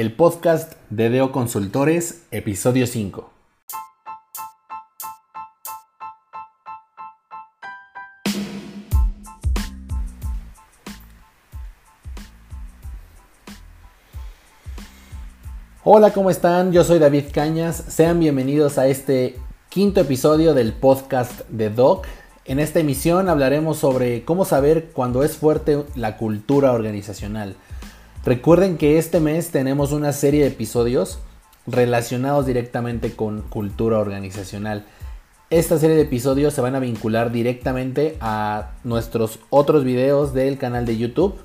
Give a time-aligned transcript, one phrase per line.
[0.00, 3.30] el podcast de Deo Consultores, episodio 5.
[15.84, 16.72] Hola, ¿cómo están?
[16.72, 17.76] Yo soy David Cañas.
[17.88, 19.36] Sean bienvenidos a este
[19.68, 22.06] quinto episodio del podcast de Doc.
[22.46, 27.54] En esta emisión hablaremos sobre cómo saber cuando es fuerte la cultura organizacional.
[28.24, 31.20] Recuerden que este mes tenemos una serie de episodios
[31.66, 34.84] relacionados directamente con cultura organizacional.
[35.48, 40.84] Esta serie de episodios se van a vincular directamente a nuestros otros videos del canal
[40.84, 41.36] de YouTube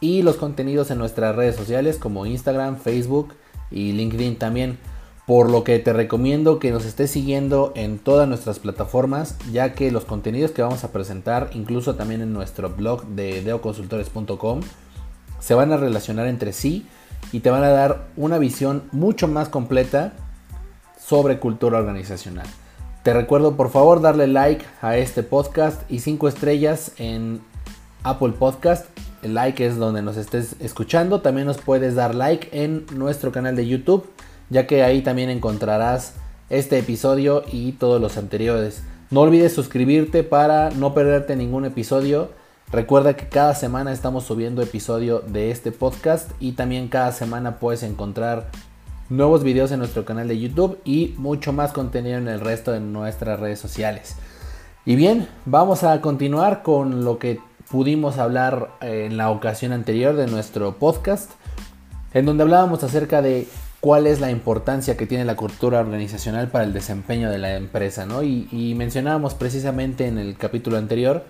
[0.00, 3.34] y los contenidos en nuestras redes sociales como Instagram, Facebook,
[3.70, 4.78] y LinkedIn también.
[5.26, 9.92] Por lo que te recomiendo que nos estés siguiendo en todas nuestras plataformas, ya que
[9.92, 14.60] los contenidos que vamos a presentar, incluso también en nuestro blog de deoconsultores.com,
[15.40, 16.86] se van a relacionar entre sí
[17.32, 20.12] y te van a dar una visión mucho más completa
[20.98, 22.46] sobre cultura organizacional.
[23.02, 27.40] Te recuerdo por favor darle like a este podcast y 5 estrellas en
[28.04, 28.86] Apple Podcast
[29.22, 31.20] el like es donde nos estés escuchando.
[31.20, 34.08] También nos puedes dar like en nuestro canal de YouTube,
[34.48, 36.14] ya que ahí también encontrarás
[36.48, 38.82] este episodio y todos los anteriores.
[39.10, 42.30] No olvides suscribirte para no perderte ningún episodio.
[42.72, 47.82] Recuerda que cada semana estamos subiendo episodio de este podcast y también cada semana puedes
[47.82, 48.48] encontrar
[49.08, 52.78] nuevos videos en nuestro canal de YouTube y mucho más contenido en el resto de
[52.78, 54.14] nuestras redes sociales.
[54.86, 60.14] Y bien, vamos a continuar con lo que pudimos hablar eh, en la ocasión anterior
[60.14, 61.30] de nuestro podcast,
[62.14, 63.48] en donde hablábamos acerca de
[63.80, 68.06] cuál es la importancia que tiene la cultura organizacional para el desempeño de la empresa,
[68.06, 68.22] ¿no?
[68.22, 71.24] Y, mencionábamos precisamente en el capítulo anterior,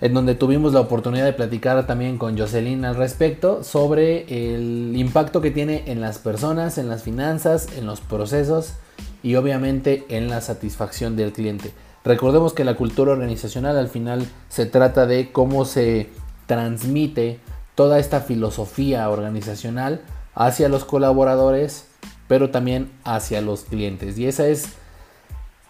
[0.00, 5.40] en donde tuvimos la oportunidad de platicar también con Jocelyn al respecto sobre el impacto
[5.40, 8.74] que tiene en las personas, en las finanzas, en los procesos
[9.22, 11.72] y obviamente en la satisfacción del cliente.
[12.04, 16.10] Recordemos que la cultura organizacional al final se trata de cómo se
[16.46, 17.40] transmite
[17.74, 20.02] toda esta filosofía organizacional
[20.34, 21.86] hacia los colaboradores,
[22.28, 24.18] pero también hacia los clientes.
[24.18, 24.68] Y esa es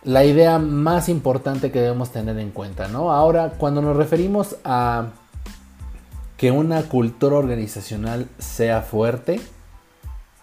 [0.04, 3.12] la idea más importante que debemos tener en cuenta, ¿no?
[3.12, 5.08] Ahora, cuando nos referimos a
[6.36, 9.40] que una cultura organizacional sea fuerte,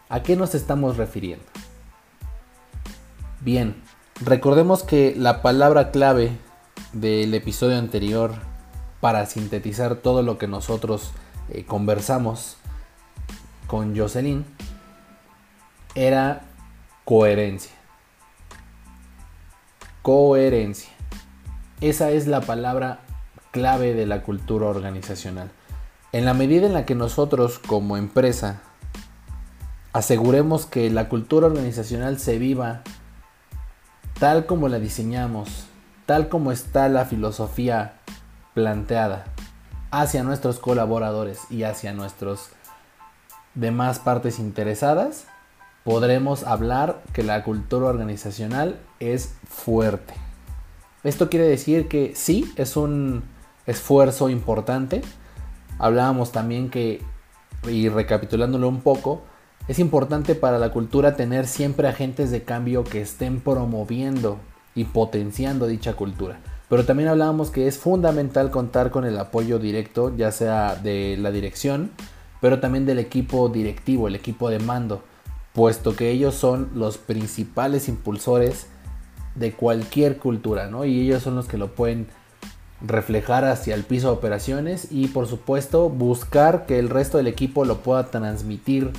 [0.10, 1.46] ¿a qué nos estamos refiriendo?
[3.42, 3.76] Bien,
[4.24, 6.38] Recordemos que la palabra clave
[6.94, 8.34] del episodio anterior
[9.00, 11.10] para sintetizar todo lo que nosotros
[11.50, 12.58] eh, conversamos
[13.66, 14.46] con Jocelyn
[15.96, 16.44] era
[17.04, 17.72] coherencia.
[20.02, 20.90] Coherencia.
[21.80, 23.02] Esa es la palabra
[23.52, 25.52] clave de la cultura organizacional.
[26.12, 28.62] En la medida en la que nosotros como empresa
[29.94, 32.82] aseguremos que la cultura organizacional se viva
[34.20, 35.66] tal como la diseñamos,
[36.06, 38.00] tal como está la filosofía
[38.54, 39.26] planteada
[39.92, 42.50] hacia nuestros colaboradores y hacia nuestros
[43.56, 45.26] demás partes interesadas,
[45.84, 50.14] podremos hablar que la cultura organizacional es fuerte.
[51.04, 53.24] Esto quiere decir que sí, es un
[53.66, 55.02] esfuerzo importante.
[55.80, 57.02] Hablábamos también que,
[57.68, 59.24] y recapitulándolo un poco,
[59.68, 64.40] es importante para la cultura tener siempre agentes de cambio que estén promoviendo
[64.76, 66.40] y potenciando dicha cultura.
[66.70, 71.32] Pero también hablábamos que es fundamental contar con el apoyo directo, ya sea de la
[71.32, 71.92] dirección,
[72.40, 75.04] pero también del equipo directivo, el equipo de mando,
[75.54, 78.68] puesto que ellos son los principales impulsores
[79.36, 80.86] de cualquier cultura, ¿no?
[80.86, 82.08] Y ellos son los que lo pueden
[82.86, 87.64] reflejar hacia el piso de operaciones y por supuesto buscar que el resto del equipo
[87.64, 88.92] lo pueda transmitir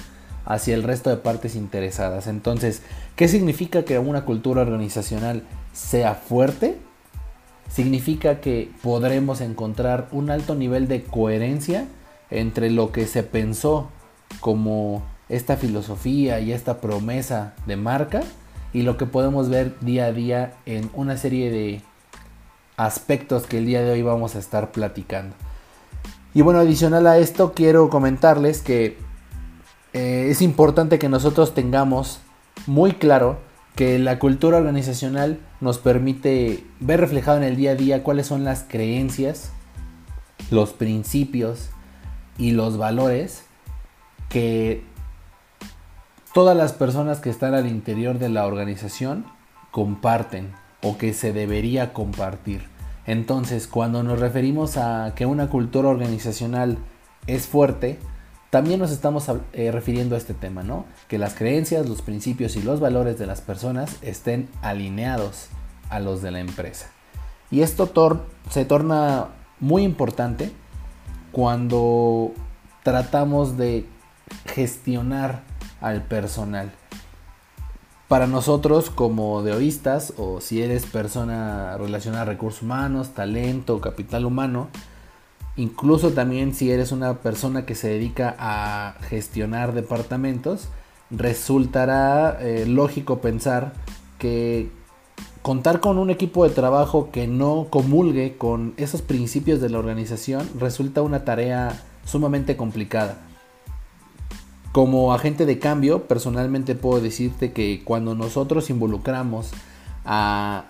[0.45, 2.27] hacia el resto de partes interesadas.
[2.27, 2.83] Entonces,
[3.17, 5.43] ¿qué significa que una cultura organizacional
[5.73, 6.79] sea fuerte?
[7.69, 11.87] Significa que podremos encontrar un alto nivel de coherencia
[12.31, 13.89] entre lo que se pensó
[14.41, 15.03] como
[15.33, 18.21] esta filosofía y esta promesa de marca
[18.75, 21.81] y lo que podemos ver día a día en una serie de
[22.77, 25.35] aspectos que el día de hoy vamos a estar platicando.
[26.35, 28.99] Y bueno, adicional a esto quiero comentarles que
[29.95, 32.21] eh, es importante que nosotros tengamos
[32.67, 33.39] muy claro
[33.75, 38.45] que la cultura organizacional nos permite ver reflejado en el día a día cuáles son
[38.45, 39.51] las creencias,
[40.51, 41.71] los principios
[42.37, 43.45] y los valores
[44.29, 44.92] que
[46.33, 49.25] todas las personas que están al interior de la organización
[49.71, 50.53] comparten
[50.83, 52.63] o que se debería compartir.
[53.07, 56.79] Entonces, cuando nos referimos a que una cultura organizacional
[57.27, 57.99] es fuerte,
[58.51, 60.85] también nos estamos eh, refiriendo a este tema, ¿no?
[61.09, 65.49] Que las creencias, los principios y los valores de las personas estén alineados
[65.89, 66.91] a los de la empresa.
[67.51, 67.91] Y esto
[68.51, 70.53] se torna muy importante
[71.33, 72.33] cuando
[72.83, 73.87] tratamos de
[74.47, 75.43] gestionar
[75.83, 76.73] al personal.
[78.09, 84.69] Para nosotros como deoístas o si eres persona relacionada a recursos humanos, talento, capital humano,
[85.57, 90.69] Incluso también si eres una persona que se dedica a gestionar departamentos,
[91.11, 93.75] resultará eh, lógico pensar
[94.19, 94.71] que
[95.43, 100.49] contar con un equipo de trabajo que no comulgue con esos principios de la organización
[100.59, 103.19] resulta una tarea sumamente complicada.
[104.73, 109.51] Como agente de cambio, personalmente puedo decirte que cuando nosotros involucramos
[110.07, 110.65] a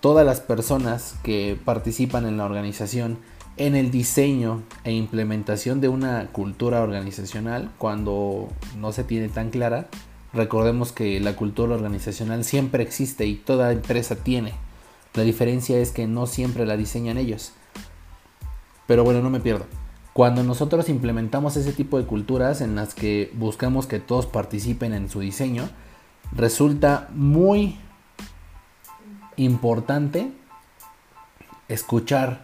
[0.00, 3.18] todas las personas que participan en la organización,
[3.56, 9.86] en el diseño e implementación de una cultura organizacional cuando no se tiene tan clara.
[10.32, 14.52] Recordemos que la cultura organizacional siempre existe y toda empresa tiene.
[15.14, 17.52] La diferencia es que no siempre la diseñan ellos.
[18.88, 19.66] Pero bueno, no me pierdo.
[20.12, 25.08] Cuando nosotros implementamos ese tipo de culturas en las que buscamos que todos participen en
[25.08, 25.68] su diseño,
[26.32, 27.78] resulta muy
[29.36, 30.32] importante
[31.68, 32.40] escuchar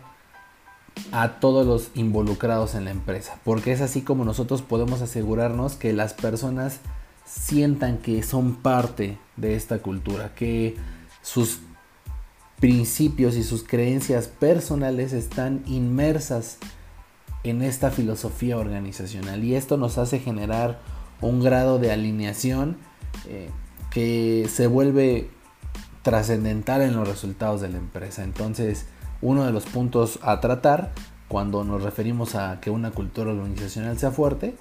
[1.10, 5.92] a todos los involucrados en la empresa, porque es así como nosotros podemos asegurarnos que
[5.92, 6.80] las personas
[7.24, 10.76] sientan que son parte de esta cultura, que
[11.22, 11.60] sus
[12.60, 16.58] principios y sus creencias personales están inmersas
[17.44, 20.80] en esta filosofía organizacional y esto nos hace generar
[21.20, 22.78] un grado de alineación
[23.28, 23.50] eh,
[23.90, 25.30] que se vuelve
[26.02, 28.24] trascendental en los resultados de la empresa.
[28.24, 28.86] Entonces,
[29.22, 30.92] uno de los puntos a tratar
[31.28, 34.56] cuando nos referimos a que una cultura organizacional sea fuerte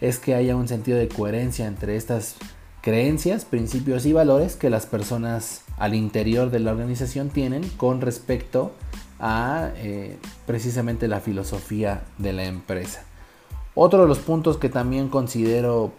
[0.00, 2.36] es que haya un sentido de coherencia entre estas
[2.80, 8.72] creencias, principios y valores que las personas al interior de la organización tienen con respecto
[9.18, 13.02] a eh, precisamente la filosofía de la empresa.
[13.74, 15.92] Otro de los puntos que también considero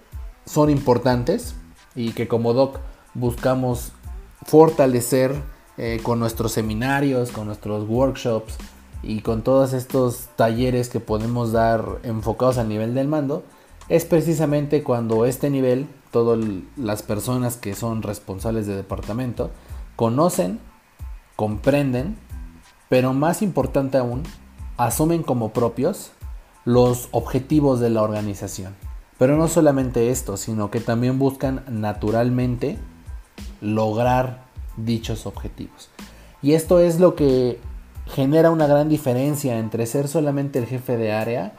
[0.46, 1.56] son importantes
[1.96, 2.80] y que como doc
[3.14, 3.92] buscamos
[4.46, 5.36] fortalecer
[5.78, 8.56] eh, con nuestros seminarios, con nuestros workshops
[9.04, 13.44] y con todos estos talleres que podemos dar enfocados al nivel del mando,
[13.90, 16.44] es precisamente cuando este nivel, todas
[16.76, 19.52] las personas que son responsables de departamento,
[19.96, 20.60] conocen,
[21.36, 22.18] comprenden,
[22.90, 24.24] pero más importante aún,
[24.78, 26.12] asumen como propios
[26.66, 28.76] los objetivos de la organización.
[29.18, 32.78] Pero no solamente esto, sino que también buscan naturalmente
[33.62, 34.46] lograr
[34.78, 35.90] dichos objetivos.
[36.42, 37.60] Y esto es lo que
[38.06, 41.54] genera una gran diferencia entre ser solamente el jefe de área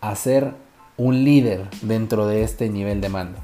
[0.00, 0.54] a ser
[0.96, 3.38] un líder dentro de este nivel de mando.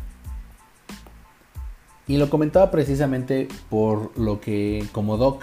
[2.06, 5.42] Y lo comentaba precisamente por lo que como doc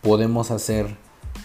[0.00, 0.96] podemos hacer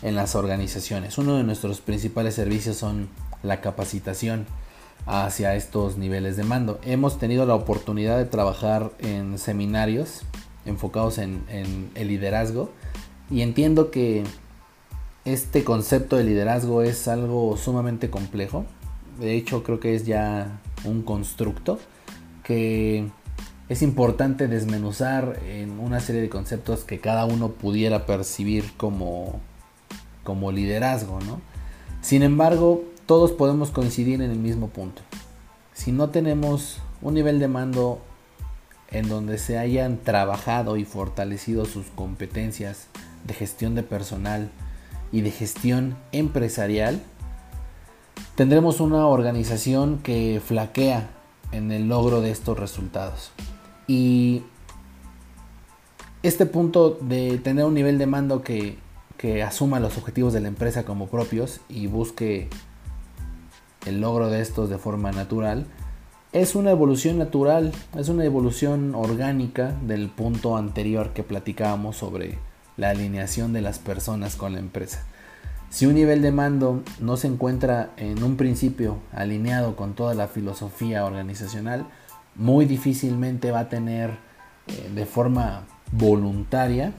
[0.01, 1.17] en las organizaciones.
[1.17, 3.09] Uno de nuestros principales servicios son
[3.43, 4.45] la capacitación
[5.05, 6.79] hacia estos niveles de mando.
[6.83, 10.23] Hemos tenido la oportunidad de trabajar en seminarios
[10.65, 11.43] enfocados en,
[11.95, 12.69] el liderazgo.
[13.29, 14.23] Y entiendo que
[15.25, 18.65] este concepto de liderazgo es algo sumamente complejo.
[19.19, 21.79] De hecho, creo que es ya un constructo
[22.43, 23.07] que
[23.69, 29.39] es importante desmenuzar en una serie de conceptos que cada uno pudiera percibir como,
[30.23, 31.19] como liderazgo.
[32.01, 35.01] Sin embargo, todos podemos coincidir en el mismo punto.
[35.73, 37.99] Si no tenemos un nivel de mando
[38.89, 42.87] en donde se hayan trabajado y fortalecido sus competencias
[43.25, 44.49] de gestión de personal
[45.11, 47.01] y de gestión empresarial,
[48.35, 51.09] tendremos una organización que flaquea
[51.51, 53.31] en el logro de estos resultados.
[53.87, 54.43] Y
[56.23, 58.77] este punto de tener un nivel de mando que,
[59.23, 62.49] que asuma los objetivos de la empresa como propios y busque
[63.85, 65.65] el logro de estos de forma natural,
[66.33, 72.37] es una evolución natural, es una evolución orgánica del punto anterior que platicábamos sobre
[72.75, 75.05] la alineación de las personas con la empresa.
[75.69, 80.27] Si un nivel de mando no se encuentra en un principio alineado con toda la
[80.27, 81.85] filosofía organizacional,
[82.35, 84.17] muy difícilmente va a tener
[84.67, 85.63] eh, de forma
[85.93, 86.91] voluntaria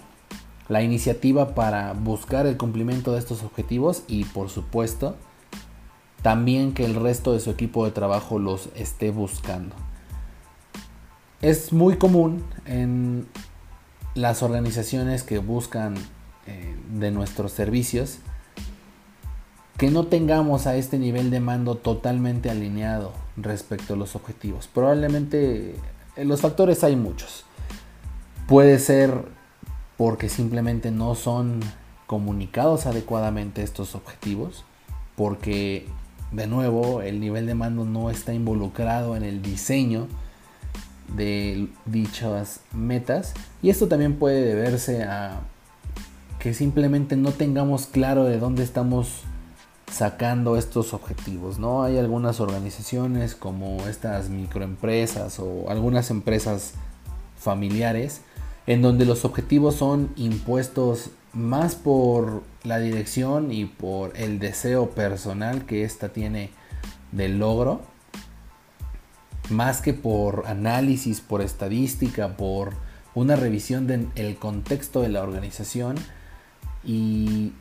[0.69, 5.17] la iniciativa para buscar el cumplimiento de estos objetivos y por supuesto
[6.23, 9.77] también que el resto de su equipo de trabajo los esté buscando.
[11.43, 13.27] Es muy común en
[14.15, 15.97] las organizaciones que buscan
[16.47, 18.21] eh, de nuestros servicios
[19.77, 24.69] que no tengamos a este nivel de mando totalmente alineado respecto a los objetivos.
[24.73, 25.75] Probablemente
[26.17, 27.45] eh, los factores hay muchos.
[28.47, 29.27] Puede ser
[29.97, 31.61] porque simplemente no son
[32.07, 34.65] comunicados adecuadamente estos objetivos,
[35.17, 35.87] porque
[36.33, 40.09] de nuevo el nivel de mando no está involucrado en el diseño
[41.17, 45.41] de dichas metas y esto también puede deberse a
[46.39, 49.23] que simplemente no tengamos claro de dónde estamos
[49.91, 51.85] sacando estos objetivos, ¿no?
[51.85, 56.73] Hay algunas organizaciones como estas microempresas o algunas empresas
[57.37, 58.23] familiares
[58.67, 65.67] en donde los objetivos son impuestos más por la dirección y por el deseo personal
[65.67, 66.51] que ésta tiene
[67.13, 67.83] del logro,
[69.51, 72.73] más que por análisis, por estadística, por
[73.15, 75.97] una revisión del contexto de la organización
[76.83, 77.53] y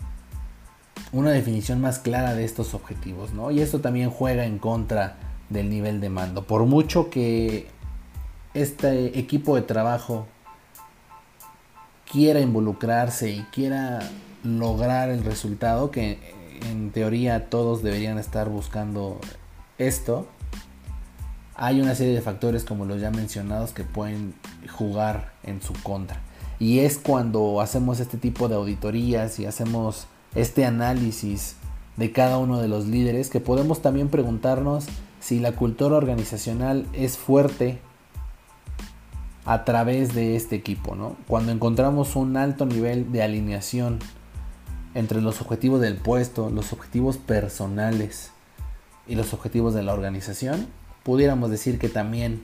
[1.11, 3.51] una definición más clara de estos objetivos, ¿no?
[3.51, 5.17] Y esto también juega en contra
[5.49, 6.45] del nivel de mando.
[6.45, 7.67] Por mucho que
[8.53, 10.27] este equipo de trabajo
[12.13, 14.07] quiera involucrarse y quiera
[14.43, 16.19] lograr el resultado, que
[16.69, 19.19] en teoría todos deberían estar buscando
[19.79, 20.27] esto,
[21.55, 24.35] hay una serie de factores como los ya mencionados que pueden
[24.77, 26.21] jugar en su contra.
[26.59, 30.05] Y es cuando hacemos este tipo de auditorías y hacemos
[30.35, 31.55] este análisis
[31.97, 34.85] de cada uno de los líderes que podemos también preguntarnos
[35.19, 37.79] si la cultura organizacional es fuerte
[39.45, 41.17] a través de este equipo, ¿no?
[41.27, 43.99] Cuando encontramos un alto nivel de alineación
[44.93, 48.31] entre los objetivos del puesto, los objetivos personales
[49.07, 50.67] y los objetivos de la organización,
[51.03, 52.43] pudiéramos decir que también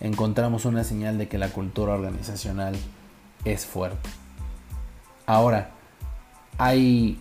[0.00, 2.74] encontramos una señal de que la cultura organizacional
[3.44, 4.10] es fuerte.
[5.26, 5.70] Ahora,
[6.58, 7.20] hay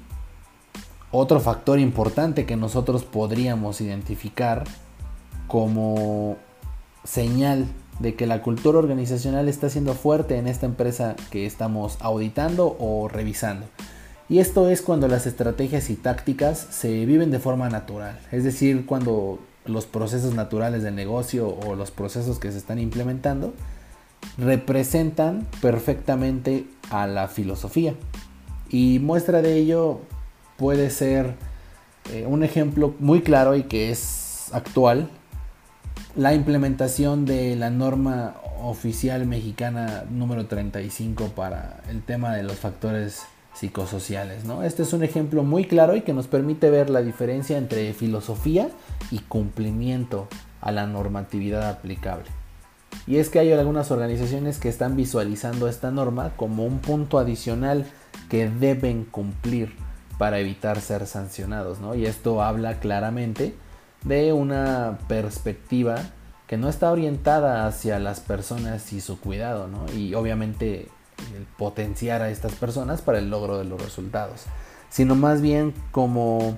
[1.11, 4.63] otro factor importante que nosotros podríamos identificar
[5.47, 6.37] como
[7.03, 7.67] señal
[8.01, 13.07] de que la cultura organizacional está siendo fuerte en esta empresa que estamos auditando o
[13.07, 13.67] revisando.
[14.29, 18.85] Y esto es cuando las estrategias y tácticas se viven de forma natural, es decir,
[18.85, 23.53] cuando los procesos naturales del negocio o los procesos que se están implementando
[24.37, 27.93] representan perfectamente a la filosofía.
[28.69, 29.99] Y muestra de ello
[30.57, 31.35] puede ser
[32.11, 35.09] eh, un ejemplo muy claro y que es actual
[36.15, 43.23] la implementación de la norma oficial mexicana número 35 para el tema de los factores
[43.53, 44.43] psicosociales.
[44.43, 44.63] ¿no?
[44.63, 48.69] Este es un ejemplo muy claro y que nos permite ver la diferencia entre filosofía
[49.09, 50.27] y cumplimiento
[50.61, 52.25] a la normatividad aplicable.
[53.07, 57.85] Y es que hay algunas organizaciones que están visualizando esta norma como un punto adicional
[58.29, 59.73] que deben cumplir
[60.17, 61.79] para evitar ser sancionados.
[61.79, 61.95] ¿no?
[61.95, 63.55] Y esto habla claramente
[64.03, 65.97] de una perspectiva
[66.47, 69.85] que no está orientada hacia las personas y su cuidado, ¿no?
[69.93, 70.89] Y obviamente
[71.57, 74.45] potenciar a estas personas para el logro de los resultados,
[74.89, 76.57] sino más bien como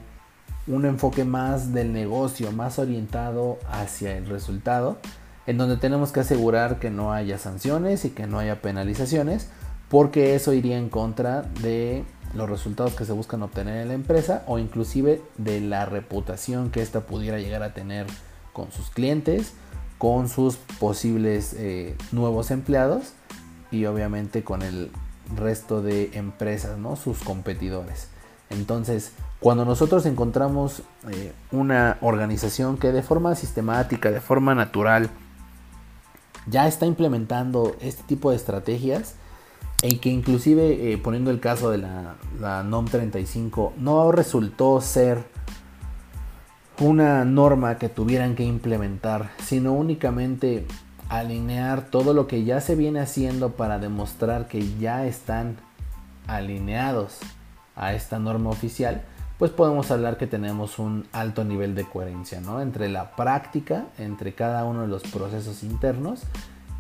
[0.68, 4.98] un enfoque más del negocio, más orientado hacia el resultado,
[5.46, 9.50] en donde tenemos que asegurar que no haya sanciones y que no haya penalizaciones,
[9.94, 14.42] porque eso iría en contra de los resultados que se buscan obtener en la empresa
[14.48, 18.08] o inclusive de la reputación que ésta pudiera llegar a tener
[18.54, 19.54] con sus clientes,
[20.00, 23.14] con sus posibles eh, nuevos empleados
[23.70, 24.90] y obviamente con el
[25.36, 26.96] resto de empresas, ¿no?
[26.96, 28.08] sus competidores.
[28.50, 30.82] Entonces, cuando nosotros encontramos
[31.12, 35.12] eh, una organización que de forma sistemática, de forma natural,
[36.48, 39.18] ya está implementando este tipo de estrategias,
[39.82, 45.24] y que inclusive eh, poniendo el caso de la, NOM 35 no resultó ser
[46.80, 50.66] una norma que tuvieran que implementar, sino únicamente
[51.10, 55.58] alinear todo lo que ya se viene haciendo para demostrar que ya están
[56.28, 57.20] alineados
[57.76, 59.04] a esta norma oficial,
[59.38, 62.62] pues podemos hablar que tenemos un alto nivel de coherencia, ¿no?
[62.62, 66.22] Entre la práctica, entre cada uno de los procesos internos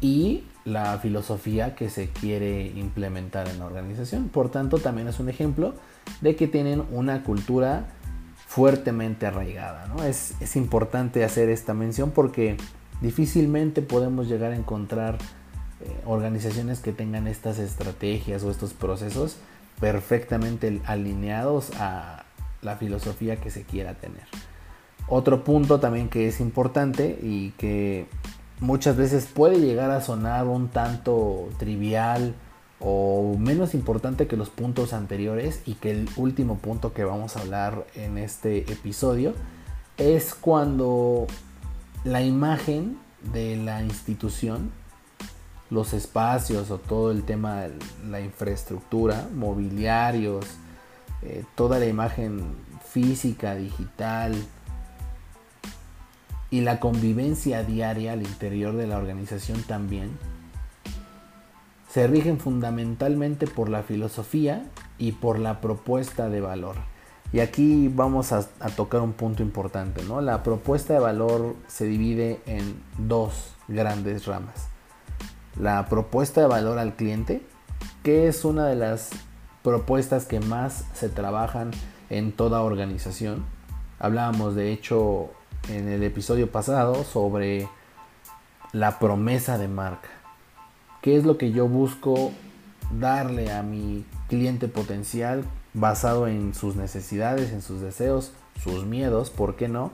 [0.04, 4.28] y la filosofía que se quiere implementar en la organización.
[4.28, 5.76] Por tanto, también es un ejemplo
[6.20, 7.88] de que tienen una cultura
[8.48, 9.88] fuertemente arraigada.
[10.06, 12.58] Es, es importante hacer esta mención porque
[13.02, 19.38] difícilmente podemos llegar a encontrar eh, organizaciones que tengan estas estrategias o estos procesos
[19.80, 22.26] perfectamente alineados a
[22.62, 24.24] la filosofía que se quiera tener.
[25.08, 28.06] Otro punto también que es importante y que
[28.64, 32.34] muchas veces puede llegar a sonar un tanto trivial
[32.80, 37.42] o menos importante que los puntos anteriores y que el último punto que vamos a
[37.42, 39.34] hablar en este episodio
[39.98, 41.28] es cuando
[42.06, 42.98] la imagen
[43.34, 44.72] de la institución,
[45.70, 47.74] los espacios o todo el tema de
[48.10, 50.46] la infraestructura, mobiliarios,
[51.22, 52.56] eh, toda la imagen
[52.86, 54.34] física, digital
[56.54, 60.12] y la convivencia diaria al interior de la organización también
[61.90, 64.64] se rigen fundamentalmente por la filosofía
[65.00, 66.76] y por la propuesta de valor.
[67.32, 68.44] Y aquí vamos a,
[68.76, 70.22] tocar un punto importante, ¿no?
[70.22, 74.68] La propuesta de valor se divide en dos grandes ramas.
[75.60, 77.42] La propuesta de valor al cliente,
[78.04, 79.10] que es una de las
[79.64, 81.72] propuestas que más se trabajan
[82.12, 83.44] en toda organización.
[83.98, 85.32] Hablábamos de hecho
[85.70, 87.68] en el episodio pasado sobre
[88.72, 90.10] la promesa de marca
[91.04, 92.32] qué es lo que yo busco
[92.98, 95.44] darle a mi cliente potencial
[95.74, 98.32] basado en sus necesidades, en sus deseos,
[98.64, 99.92] sus miedos, ¿por qué no?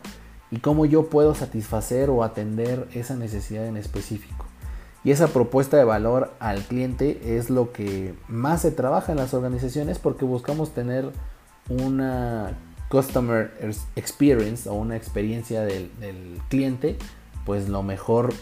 [0.51, 4.45] Y cómo yo puedo satisfacer o atender esa necesidad en específico.
[5.03, 9.33] Y esa propuesta de valor al cliente es lo que más se trabaja en las
[9.33, 11.09] organizaciones porque buscamos tener
[11.69, 12.55] una
[12.89, 13.51] customer
[13.95, 15.91] experience o una experiencia del,
[16.49, 16.97] cliente
[17.45, 18.33] pues lo mejor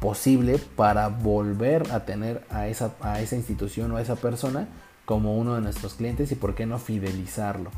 [0.00, 4.68] posible para volver a tener a esa, a esa institución o a esa persona
[5.04, 7.70] como uno de nuestros clientes y por qué no fidelizarlo.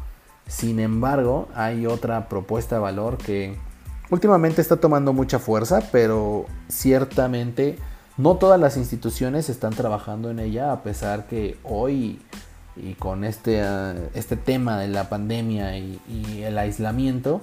[0.46, 3.56] Sin embargo, hay otra propuesta de valor que
[4.11, 7.78] últimamente está tomando mucha fuerza, pero ciertamente
[8.16, 12.20] no todas las instituciones están trabajando en ella, a pesar que hoy
[12.76, 17.40] y con este, eh, este tema de la pandemia y, el aislamiento,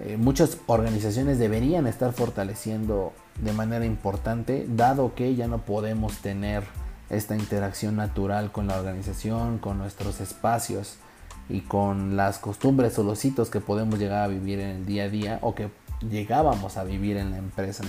[0.00, 6.64] eh, muchas organizaciones deberían estar fortaleciendo de manera importante, dado que ya no podemos tener
[7.08, 10.96] esta interacción natural con la organización, con nuestros espacios
[11.48, 15.04] y con las costumbres o los hitos que podemos llegar a vivir en el día
[15.04, 15.70] a día o que
[16.10, 17.84] llegábamos a vivir en la empresa.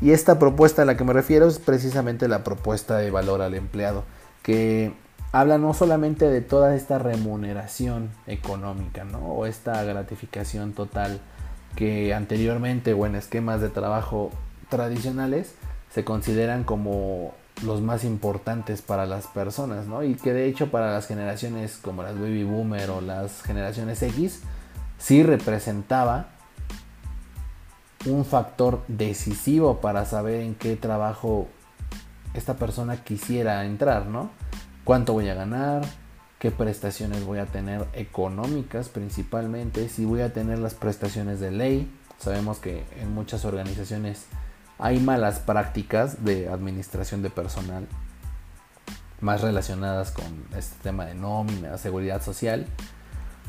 [0.00, 3.54] Y esta propuesta a la que me refiero es precisamente la propuesta de valor al
[3.54, 4.04] empleado,
[4.42, 4.92] que
[5.34, 9.18] habla no solamente de toda esta remuneración económica ¿no?
[9.18, 11.20] o esta gratificación total
[11.74, 14.30] que anteriormente o en esquemas de trabajo
[14.68, 15.56] tradicionales
[15.92, 20.04] se consideran como los más importantes para las personas, ¿no?
[20.04, 24.42] Y que de hecho para las generaciones como las baby boomer o las generaciones X
[24.98, 26.28] sí representaba
[28.06, 31.48] un factor decisivo para saber en qué trabajo
[32.34, 34.30] esta persona quisiera entrar, ¿no?
[34.84, 35.82] Cuánto voy a ganar,
[36.38, 41.90] qué prestaciones voy a tener económicas principalmente, si voy a tener las prestaciones de ley.
[42.18, 44.26] Sabemos que en muchas organizaciones
[44.78, 47.86] hay malas prácticas de administración de personal
[49.20, 52.66] más relacionadas con este tema de nómina, seguridad social.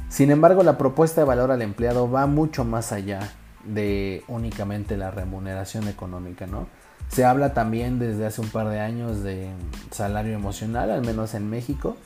[0.07, 3.33] Sin embargo, la propuesta de valor al empleado va mucho más allá
[3.65, 6.67] de únicamente la remuneración económica, ¿no?
[7.09, 9.49] Se habla también desde hace un par de años de
[9.91, 11.97] salario emocional, al menos en México,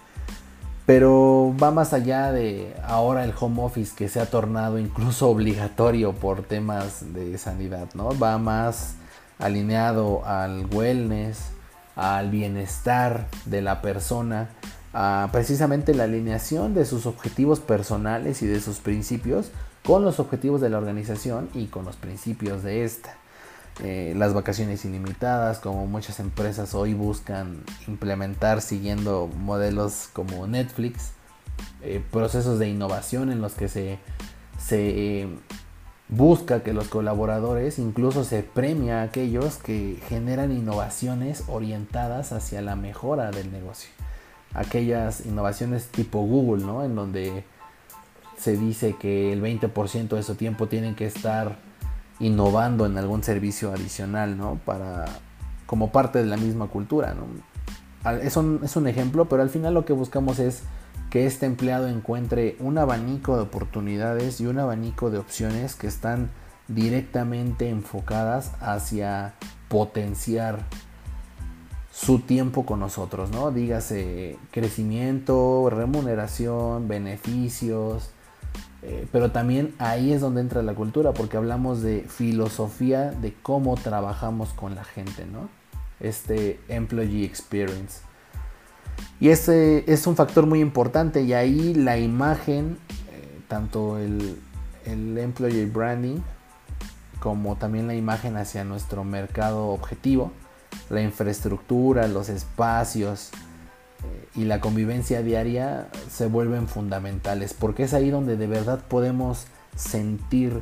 [0.85, 6.13] pero va más allá de ahora el home office que se ha tornado incluso obligatorio
[6.13, 8.17] por temas de sanidad, ¿no?
[8.17, 8.95] Va más
[9.37, 11.51] alineado al wellness,
[11.95, 14.49] al bienestar de la persona,
[14.93, 19.51] a precisamente la alineación de sus objetivos personales y de sus principios
[19.85, 23.18] con los objetivos de la organización y con los principios de esta.
[23.81, 31.11] Eh, las vacaciones ilimitadas, como muchas empresas hoy buscan implementar siguiendo modelos como Netflix,
[31.81, 33.99] eh, procesos de innovación en los que se,
[34.57, 35.29] se eh,
[36.09, 42.75] busca que los colaboradores incluso se premia a aquellos que generan innovaciones orientadas hacia la
[42.75, 43.89] mejora del negocio.
[44.53, 46.83] Aquellas innovaciones tipo Google, ¿no?
[46.83, 47.45] En donde
[48.37, 51.68] se dice que el 20% de su tiempo tienen que estar
[52.19, 54.59] innovando en algún servicio adicional, ¿no?
[54.65, 55.05] Para
[55.65, 57.27] como parte de la misma cultura, ¿no?
[58.21, 60.63] Es un, es un ejemplo, pero al final lo que buscamos es
[61.09, 66.29] que este empleado encuentre un abanico de oportunidades y un abanico de opciones que están
[66.67, 69.33] directamente enfocadas hacia
[69.67, 70.59] potenciar
[71.91, 73.51] su tiempo con nosotros, ¿no?
[73.51, 78.11] Dígase crecimiento, remuneración, beneficios,
[78.81, 83.75] eh, pero también ahí es donde entra la cultura, porque hablamos de filosofía de cómo
[83.75, 85.49] trabajamos con la gente, ¿no?
[85.99, 88.01] Este employee experience.
[89.19, 92.77] Y ese es un factor muy importante y ahí la imagen,
[93.11, 94.37] eh, tanto el,
[94.85, 96.19] el employee branding
[97.19, 100.31] como también la imagen hacia nuestro mercado objetivo,
[100.89, 103.31] la infraestructura, los espacios,
[104.35, 110.61] y la convivencia diaria se vuelven fundamentales, porque es ahí donde de verdad podemos sentir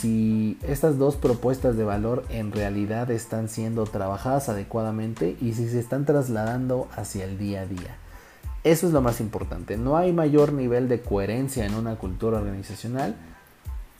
[0.00, 5.80] si estas dos propuestas de valor en realidad están siendo trabajadas adecuadamente y si se
[5.80, 7.96] están trasladando hacia el día a día.
[8.64, 9.76] Eso es lo más importante.
[9.76, 13.16] No hay mayor nivel de coherencia en una cultura organizacional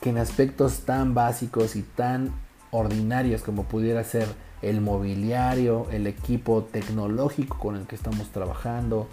[0.00, 2.32] que en aspectos tan básicos y tan
[2.70, 4.26] ordinarios como pudiera ser
[4.62, 9.08] el mobiliario, el equipo tecnológico con el que estamos trabajando,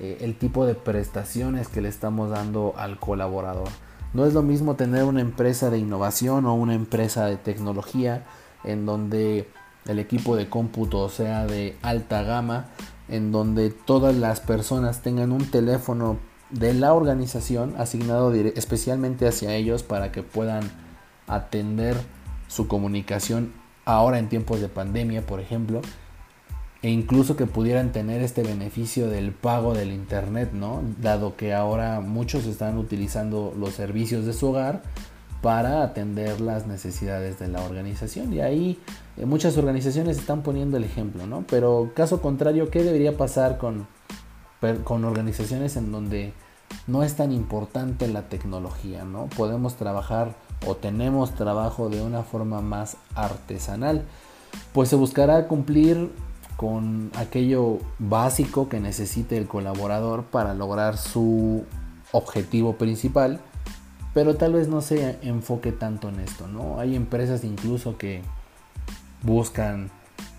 [0.00, 3.68] eh, el tipo de prestaciones que le estamos dando al colaborador.
[4.12, 8.24] No es lo mismo tener una empresa de innovación o una empresa de tecnología
[8.64, 9.48] en donde
[9.86, 12.66] el equipo de cómputo sea de alta gama,
[13.08, 16.18] en donde todas las personas tengan un teléfono
[16.50, 20.68] de la organización asignado especialmente hacia ellos para que puedan
[21.28, 21.96] atender
[22.48, 23.52] su comunicación
[23.84, 25.80] ahora en tiempos de pandemia, por ejemplo,
[26.82, 30.82] e incluso que pudieran tener este beneficio del pago del internet, ¿no?
[31.00, 34.82] Dado que ahora muchos están utilizando los servicios de su hogar
[35.42, 38.78] para atender las necesidades de la organización y ahí
[39.16, 41.44] eh, muchas organizaciones están poniendo el ejemplo, ¿no?
[41.48, 43.86] Pero caso contrario, ¿qué debería pasar con,
[44.84, 46.32] con organizaciones en donde
[46.86, 49.26] no es tan importante la tecnología, ¿no?
[49.36, 50.34] Podemos trabajar
[50.66, 54.04] o tenemos trabajo de una forma más artesanal,
[54.72, 56.10] pues se buscará cumplir
[56.56, 61.64] con aquello básico que necesite el colaborador para lograr su
[62.12, 63.40] objetivo principal,
[64.12, 66.78] pero tal vez no se enfoque tanto en esto, ¿no?
[66.78, 68.22] Hay empresas incluso que
[69.22, 69.90] buscan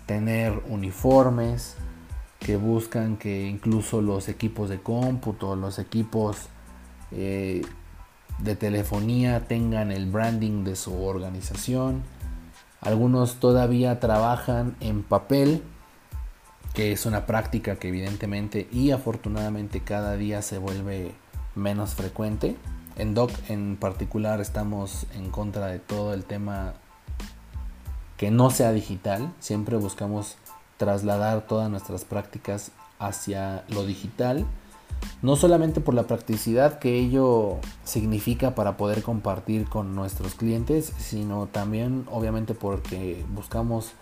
[0.06, 1.76] tener uniformes,
[2.38, 6.36] que buscan que incluso los equipos de cómputo, los equipos
[7.10, 7.62] eh,
[8.42, 12.02] de telefonía tengan el branding de su organización.
[12.80, 15.62] Algunos todavía trabajan en papel,
[16.74, 21.12] que es una práctica que evidentemente y afortunadamente cada día se vuelve
[21.54, 22.56] menos frecuente.
[22.96, 26.74] En DOC en particular estamos en contra de todo el tema
[28.16, 29.32] que no sea digital.
[29.38, 30.36] Siempre buscamos
[30.78, 34.46] trasladar todas nuestras prácticas hacia lo digital
[35.22, 41.46] no solamente por la practicidad que ello significa para poder compartir con nuestros clientes, sino
[41.46, 43.92] también obviamente porque buscamos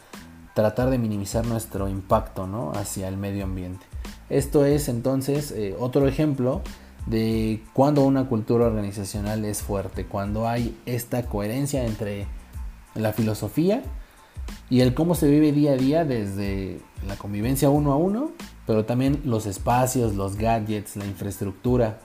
[0.54, 3.86] tratar de minimizar nuestro impacto hacia el medio ambiente.
[4.28, 6.62] Esto es entonces eh, otro ejemplo
[7.06, 12.26] de cuando una cultura organizacional es fuerte, cuando hay esta coherencia entre
[12.94, 13.82] la filosofía
[14.68, 18.32] y el cómo se vive día a día desde la convivencia uno a uno
[18.70, 21.98] pero también los espacios, los gadgets, la infraestructura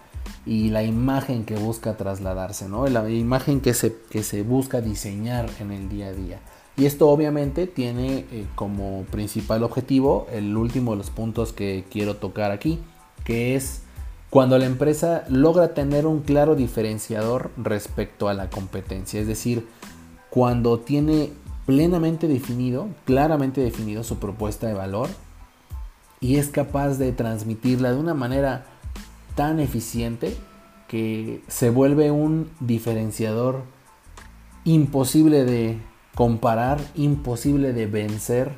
[0.48, 2.88] y la imagen que busca trasladarse, ¿no?
[2.88, 6.40] La imagen que se, que se busca diseñar en el día a día.
[6.76, 12.16] Y esto obviamente tiene eh, como principal objetivo el último de los puntos que quiero
[12.16, 12.80] tocar aquí,
[13.26, 13.84] que es
[14.32, 19.68] cuando la empresa logra tener un claro diferenciador respecto a la competencia, es decir,
[20.32, 21.30] cuando tiene
[21.68, 25.10] plenamente definido, claramente definido su propuesta de valor
[26.26, 28.66] y es capaz de transmitirla de una manera
[29.36, 30.36] tan eficiente
[30.88, 33.62] que se vuelve un diferenciador
[34.64, 35.78] imposible de
[36.16, 38.54] comparar, imposible de vencer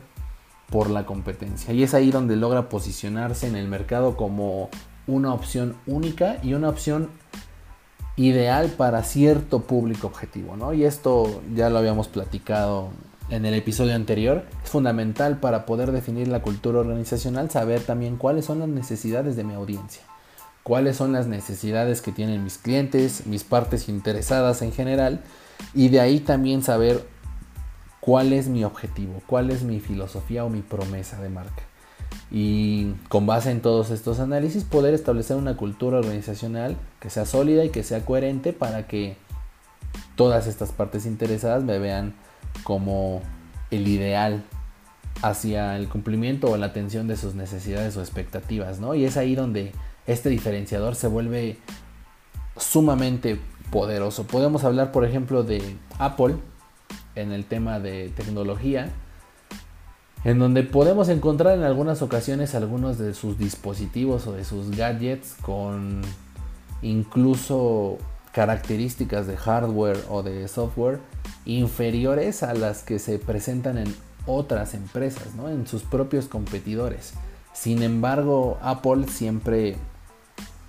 [0.69, 1.73] por la competencia.
[1.73, 4.69] Y es ahí donde logra posicionarse en el mercado como
[5.05, 7.09] una opción única y una opción
[8.15, 10.55] ideal para cierto público objetivo.
[10.55, 10.71] ¿no?
[10.71, 12.91] Y esto ya lo habíamos platicado
[13.29, 18.45] en el episodio anterior, es fundamental para poder definir la cultura organizacional saber también cuáles
[18.45, 20.03] son las necesidades de mi audiencia,
[20.63, 25.21] cuáles son las necesidades que tienen mis clientes, mis partes interesadas en general,
[25.73, 27.05] y de ahí también saber
[27.99, 31.63] cuál es mi objetivo, cuál es mi filosofía o mi promesa de marca.
[32.31, 37.65] Y con base en todos estos análisis poder establecer una cultura organizacional que sea sólida
[37.65, 39.17] y que sea coherente para que
[40.15, 42.13] todas estas partes interesadas me vean
[42.63, 43.21] como
[43.71, 44.43] el ideal
[45.21, 48.95] hacia el cumplimiento o la atención de sus necesidades o expectativas, ¿no?
[48.95, 49.71] Y es ahí donde
[50.05, 51.57] este diferenciador se vuelve
[52.55, 53.39] sumamente
[53.71, 54.25] poderoso.
[54.25, 55.61] Podemos hablar, por ejemplo, de
[55.99, 56.35] Apple
[57.15, 58.89] en el tema de tecnología,
[60.23, 65.35] en donde podemos encontrar en algunas ocasiones algunos de sus dispositivos o de sus gadgets
[65.41, 66.01] con
[66.81, 67.97] incluso
[68.33, 70.99] características de hardware o de software
[71.45, 75.49] inferiores a las que se presentan en otras empresas, ¿no?
[75.49, 77.13] en sus propios competidores.
[77.53, 79.77] Sin embargo, Apple siempre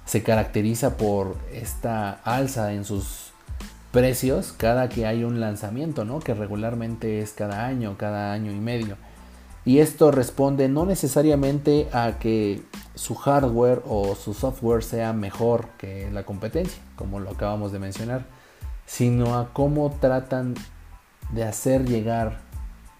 [0.06, 3.32] se caracteriza por esta alza en sus
[3.92, 6.20] precios cada que hay un lanzamiento, ¿no?
[6.20, 8.96] que regularmente es cada año, cada año y medio.
[9.64, 12.62] Y esto responde no necesariamente a que
[12.94, 18.24] su hardware o su software sea mejor que la competencia, como lo acabamos de mencionar,
[18.88, 20.54] sino a cómo tratan
[21.30, 22.40] de hacer llegar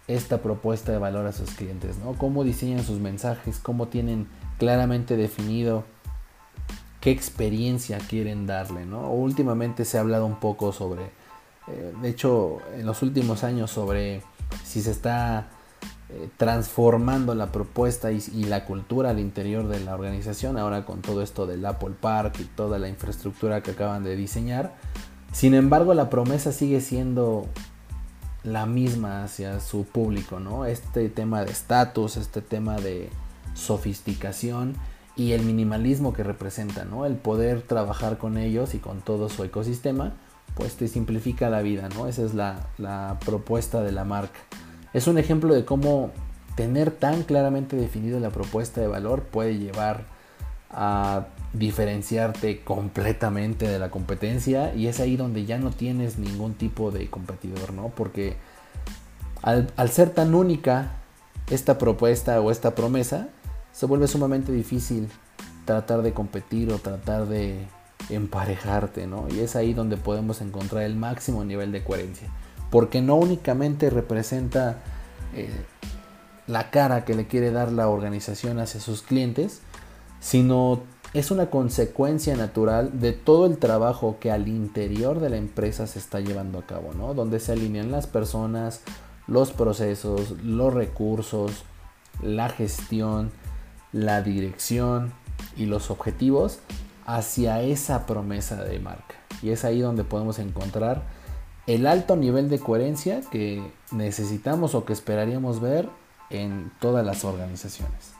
[0.07, 2.12] esta propuesta de valor a sus clientes, ¿no?
[2.12, 5.85] Cómo diseñan sus mensajes, cómo tienen claramente definido
[7.01, 9.11] qué experiencia quieren darle, ¿no?
[9.11, 11.05] Últimamente se ha hablado un poco sobre,
[11.68, 14.22] eh, de hecho, en los últimos años sobre
[14.64, 15.48] si se está
[16.11, 21.01] eh, transformando la propuesta y, y, la cultura al interior de la organización, ahora con
[21.01, 24.74] todo esto del Apple Park y toda la infraestructura que acaban de diseñar.
[25.33, 27.47] Sin embargo, la promesa sigue siendo
[28.45, 30.64] la misma hacia su público, ¿no?
[30.64, 33.11] Este tema de estatus, este tema de
[33.55, 34.75] sofisticación
[35.17, 37.05] y el minimalismo que representa, ¿no?
[37.05, 40.14] El poder trabajar con ellos y con todo su ecosistema,
[40.55, 42.07] pues te simplifica la vida, ¿no?
[42.07, 44.38] Esa es la, propuesta de la marca.
[44.93, 46.11] Es un ejemplo de cómo
[46.55, 50.05] tener tan claramente definido la propuesta de valor puede llevar
[50.71, 56.91] a diferenciarte completamente de la competencia y es ahí donde ya no tienes ningún tipo
[56.91, 57.89] de competidor, ¿no?
[57.89, 58.37] Porque
[59.43, 60.93] al, ser tan única
[61.49, 63.29] esta propuesta o esta promesa,
[63.73, 65.09] se vuelve sumamente difícil
[65.65, 67.67] tratar de competir o tratar de
[68.11, 69.27] emparejarte, ¿no?
[69.31, 72.29] Y es ahí donde podemos encontrar el máximo nivel de coherencia.
[72.71, 74.83] Porque no únicamente representa
[75.35, 75.51] eh,
[76.47, 79.61] la cara que le quiere dar la organización hacia sus clientes,
[80.21, 80.83] sino
[81.14, 85.99] es una consecuencia natural de todo el trabajo que al interior de la empresa se
[85.99, 87.14] está llevando a cabo, ¿no?
[87.14, 88.83] Donde se alinean las personas,
[89.27, 91.64] los procesos, los recursos,
[92.23, 93.31] la gestión,
[93.92, 95.12] la dirección
[95.57, 96.59] y los objetivos
[97.07, 99.14] hacia esa promesa de marca.
[99.42, 101.05] Y es ahí donde podemos encontrar
[101.66, 105.88] el alto nivel de coherencia que necesitamos o que esperaríamos ver
[106.29, 108.18] en todas las organizaciones.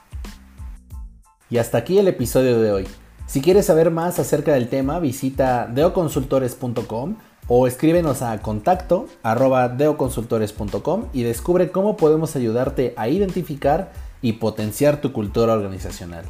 [1.49, 2.87] Y hasta aquí el episodio de hoy.
[3.25, 7.15] Si quieres saber más acerca del tema, visita deoconsultores.com
[7.47, 15.11] o escríbenos a contacto deoconsultores.com y descubre cómo podemos ayudarte a identificar y potenciar tu
[15.11, 16.25] cultura organizacional.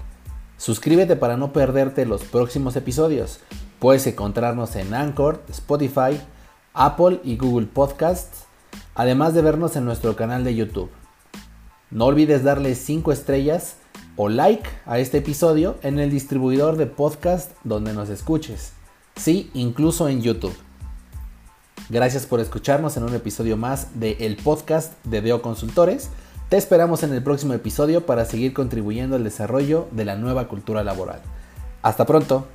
[0.57, 3.39] Suscríbete para no perderte los próximos episodios.
[3.79, 6.19] Puedes encontrarnos en Anchor, Spotify,
[6.73, 8.45] Apple y Google Podcasts,
[8.95, 10.91] además de vernos en nuestro canal de YouTube.
[11.91, 13.77] No olvides darle 5 estrellas
[14.21, 18.73] o like a este episodio en el distribuidor de podcast donde nos escuches.
[19.15, 20.53] Sí, incluso en YouTube.
[21.87, 26.09] Gracias por escucharnos en un episodio más de el podcast de Deo Consultores.
[26.49, 30.83] Te esperamos en el próximo episodio para seguir contribuyendo al desarrollo de la nueva cultura
[30.83, 31.21] laboral.
[31.81, 32.45] Hasta pronto.